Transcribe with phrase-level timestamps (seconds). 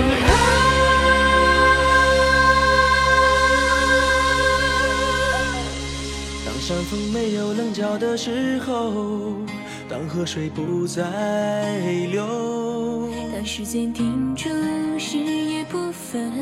[0.00, 0.28] 啊
[6.44, 9.34] 当山峰没有棱角的时候
[9.88, 11.78] 当河水不再
[12.10, 14.48] 流当时间停住
[14.98, 16.32] 日夜不分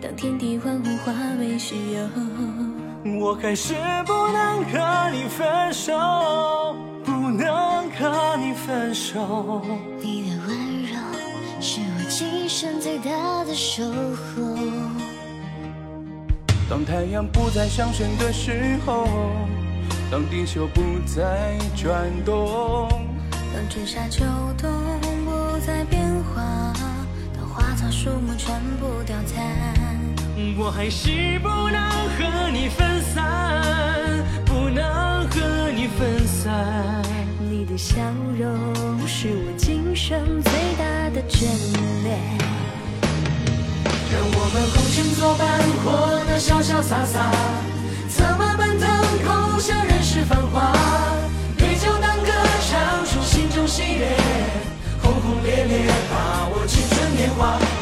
[0.00, 2.08] 当天地万物化为虚有
[3.20, 5.92] 我还是不能和你分手
[7.04, 9.62] 不能和你分手。
[10.02, 11.15] 你的温柔
[11.68, 14.56] 是我今生最大的守候。
[16.70, 19.08] 当太阳不再上升的时候，
[20.08, 22.88] 当地球不再转动，
[23.52, 24.22] 当春夏秋
[24.56, 24.70] 冬
[25.24, 26.72] 不再变化，
[27.36, 29.44] 当花草树木全部凋残，
[30.56, 33.95] 我还是不能和你分散，
[40.08, 41.42] 生最大的眷
[42.04, 42.16] 恋。
[44.12, 47.28] 让我们红尘作伴，活得潇潇洒洒，
[48.08, 48.88] 策马奔腾，
[49.26, 50.72] 共享人世繁华。
[51.58, 52.30] 对酒当歌，
[52.70, 54.16] 唱出心中喜悦，
[55.02, 57.75] 轰轰烈烈，把握青春年华。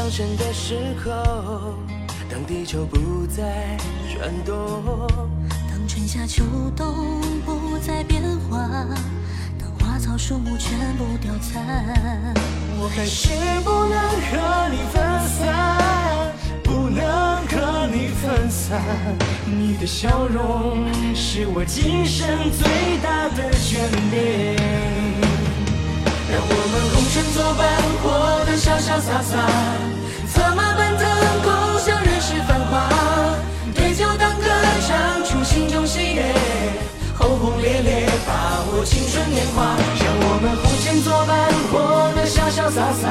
[0.00, 1.74] 上升的时候，
[2.30, 3.76] 当地球不再
[4.10, 5.06] 转动，
[5.68, 6.42] 当春夏秋
[6.74, 8.66] 冬不再变化，
[9.58, 12.34] 当花草树木全部凋残，
[12.78, 13.28] 我还是
[13.62, 16.32] 不能和你分散，
[16.64, 18.80] 不能和你分散。
[19.44, 23.76] 你的笑容是我今生最大的眷
[24.10, 24.79] 恋。
[27.20, 27.68] 红尘作伴，
[28.02, 29.36] 活得潇潇洒洒，
[30.32, 31.06] 策马奔腾，
[31.42, 32.88] 共享人世繁华。
[33.74, 34.48] 对酒当歌，
[34.88, 36.24] 唱出心中喜悦，
[37.18, 39.76] 轰轰烈烈，把握青春年华。
[40.00, 43.10] 让我们红尘作伴，活得潇潇洒洒，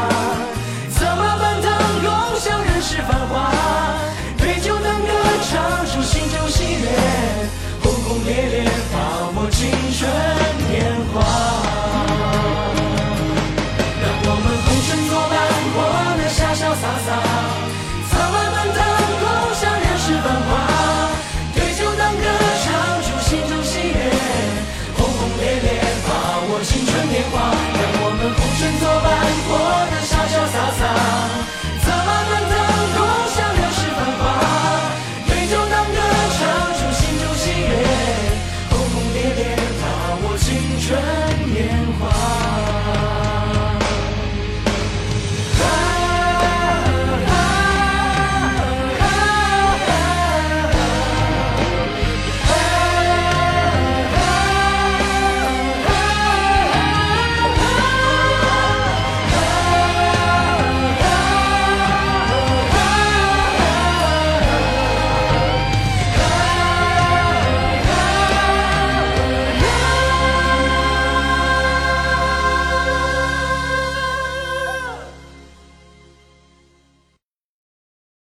[0.92, 1.70] 策马奔腾，
[2.02, 4.09] 共享人世繁华。